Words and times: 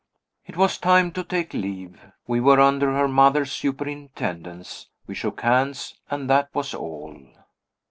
It 0.47 0.57
was 0.57 0.79
time 0.79 1.11
to 1.11 1.23
take 1.23 1.53
leave. 1.53 2.01
We 2.25 2.39
were 2.39 2.59
under 2.59 2.91
her 2.91 3.07
mother's 3.07 3.51
superintendence; 3.51 4.87
we 5.05 5.13
shook 5.13 5.41
hands 5.41 5.93
and 6.09 6.27
that 6.27 6.49
was 6.55 6.73
all. 6.73 7.21